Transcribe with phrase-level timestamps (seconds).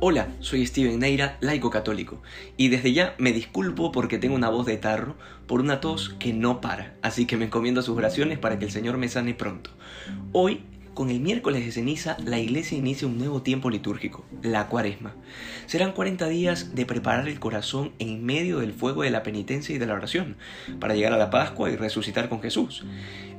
[0.00, 2.22] Hola, soy Steven Neira, laico católico,
[2.56, 5.16] y desde ya me disculpo porque tengo una voz de tarro
[5.48, 8.66] por una tos que no para, así que me encomiendo a sus oraciones para que
[8.66, 9.70] el Señor me sane pronto.
[10.30, 10.62] Hoy
[10.98, 15.14] con el miércoles de ceniza, la iglesia inicia un nuevo tiempo litúrgico, la cuaresma.
[15.66, 19.78] Serán 40 días de preparar el corazón en medio del fuego de la penitencia y
[19.78, 20.36] de la oración,
[20.80, 22.84] para llegar a la Pascua y resucitar con Jesús.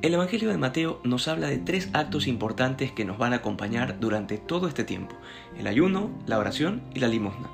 [0.02, 4.00] El Evangelio de Mateo nos habla de tres actos importantes que nos van a acompañar
[4.00, 5.18] durante todo este tiempo,
[5.58, 7.50] el ayuno, la oración y la limosna.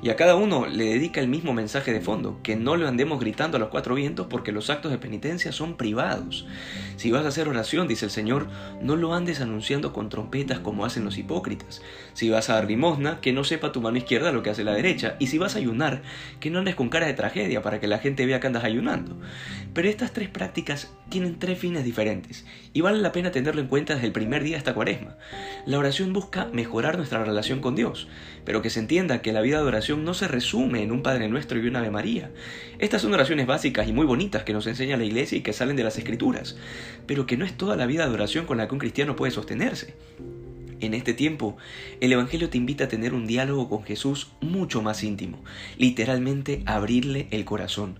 [0.00, 3.18] Y a cada uno le dedica el mismo mensaje de fondo, que no lo andemos
[3.18, 6.46] gritando a los cuatro vientos porque los actos de penitencia son privados.
[6.96, 8.46] Si vas a hacer oración, dice el Señor,
[8.80, 11.82] no lo andes anunciando con trompetas como hacen los hipócritas.
[12.14, 14.74] Si vas a dar limosna, que no sepa tu mano izquierda lo que hace la
[14.74, 15.16] derecha.
[15.18, 16.02] Y si vas a ayunar,
[16.38, 19.16] que no andes con cara de tragedia para que la gente vea que andas ayunando.
[19.74, 23.94] Pero estas tres prácticas tienen tres fines diferentes y vale la pena tenerlo en cuenta
[23.94, 25.16] desde el primer día de esta cuaresma.
[25.66, 28.08] La oración busca mejorar nuestra relación con Dios,
[28.44, 31.28] pero que se entienda que la vida de oración no se resume en un Padre
[31.28, 32.30] Nuestro y una Ave María.
[32.78, 35.76] Estas son oraciones básicas y muy bonitas que nos enseña la Iglesia y que salen
[35.76, 36.56] de las Escrituras,
[37.06, 39.32] pero que no es toda la vida de oración con la que un cristiano puede
[39.32, 39.94] sostenerse.
[40.80, 41.58] En este tiempo,
[42.00, 45.44] el Evangelio te invita a tener un diálogo con Jesús mucho más íntimo,
[45.76, 47.98] literalmente abrirle el corazón.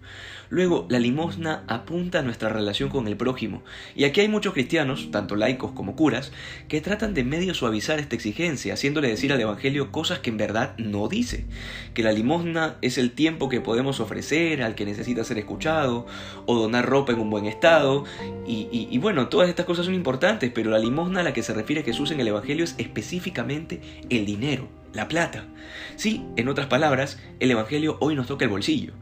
[0.50, 3.62] Luego, la limosna apunta a nuestra relación con el prójimo,
[3.94, 6.32] y aquí hay muchos cristianos, tanto laicos como curas,
[6.66, 10.76] que tratan de medio suavizar esta exigencia, haciéndole decir al Evangelio cosas que en verdad
[10.76, 11.46] no dice,
[11.94, 16.06] que la limosna es el tiempo que podemos ofrecer al que necesita ser escuchado,
[16.46, 18.04] o donar ropa en un buen estado,
[18.44, 21.84] y, bueno, todas estas cosas son importantes, pero la limosna a la que se refiere
[21.84, 25.44] Jesús en el Evangelio es específicamente el dinero, la plata.
[25.96, 28.92] Sí, en otras palabras, el Evangelio hoy nos toca el bolsillo.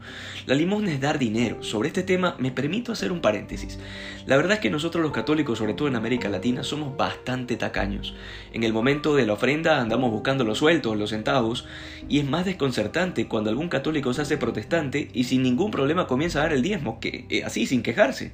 [0.45, 1.63] La limosna es dar dinero.
[1.63, 3.79] Sobre este tema me permito hacer un paréntesis.
[4.25, 8.15] La verdad es que nosotros los católicos, sobre todo en América Latina, somos bastante tacaños.
[8.53, 11.67] En el momento de la ofrenda andamos buscando los sueltos, los centavos,
[12.07, 16.39] y es más desconcertante cuando algún católico se hace protestante y sin ningún problema comienza
[16.39, 18.33] a dar el diezmo, que eh, así, sin quejarse.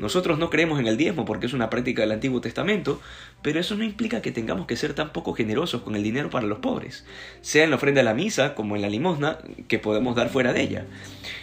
[0.00, 3.00] Nosotros no creemos en el diezmo porque es una práctica del Antiguo Testamento,
[3.42, 6.46] pero eso no implica que tengamos que ser tan poco generosos con el dinero para
[6.46, 7.04] los pobres,
[7.40, 10.52] sea en la ofrenda de la misa como en la limosna que podemos dar fuera
[10.52, 10.86] de ella.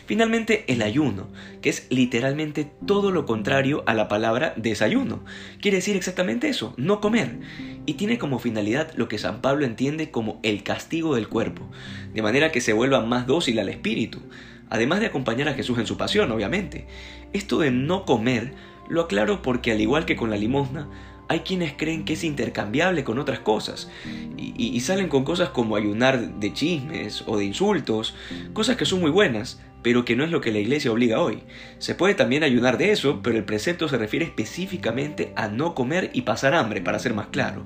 [0.06, 1.28] Finalmente, el ayuno,
[1.62, 5.26] que es literalmente todo lo contrario a la palabra desayuno.
[5.62, 7.40] Quiere decir exactamente eso, no comer,
[7.86, 11.70] y tiene como finalidad lo que San Pablo entiende como el castigo del cuerpo,
[12.14, 14.22] de manera que se vuelva más dócil al espíritu
[14.70, 16.88] además de acompañar a Jesús en su pasión, obviamente.
[17.34, 18.54] Esto de no comer
[18.90, 20.90] lo aclaro porque al igual que con la limosna,
[21.28, 23.90] hay quienes creen que es intercambiable con otras cosas
[24.38, 28.16] y, salen con cosas como ayunar de chismes o de insultos,
[28.54, 31.42] cosas que son muy buenas, pero que no es lo que la iglesia obliga hoy.
[31.80, 36.12] Se puede también ayunar de eso, pero el precepto se refiere específicamente a no comer
[36.14, 37.66] y pasar hambre, para ser más claro.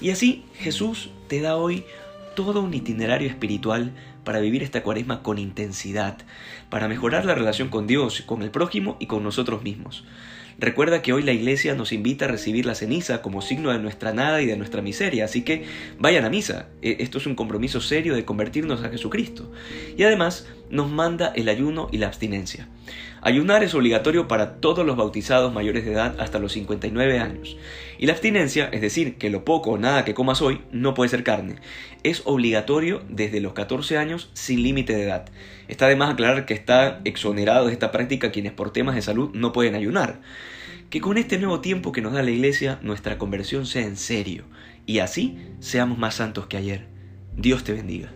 [0.00, 1.84] Y así Jesús te da hoy
[2.34, 3.92] todo un itinerario espiritual
[4.24, 6.18] para vivir esta cuaresma con intensidad,
[6.70, 10.04] para mejorar la relación con Dios, con el prójimo y con nosotros mismos.
[10.58, 14.12] Recuerda que hoy la iglesia nos invita a recibir la ceniza como signo de nuestra
[14.12, 15.64] nada y de nuestra miseria, así que
[15.98, 16.68] vayan a misa.
[16.82, 19.50] E, esto es un compromiso serio de convertirnos a Jesucristo.
[19.96, 22.68] Y además nos manda el ayuno y la abstinencia.
[23.24, 27.56] Ayunar es obligatorio para todos los bautizados mayores de edad hasta los 59 años.
[27.98, 31.08] Y la abstinencia, es decir, que lo poco o nada que comas hoy no puede
[31.10, 31.56] ser carne,
[32.02, 35.26] es obligatorio desde los 14 años sin límite de edad.
[35.68, 39.30] Está de más aclarar que está exonerado de esta práctica quienes por temas de salud
[39.34, 40.20] no pueden ayunar.
[40.92, 44.44] Que con este nuevo tiempo que nos da la Iglesia nuestra conversión sea en serio
[44.84, 46.86] y así seamos más santos que ayer.
[47.34, 48.12] Dios te bendiga.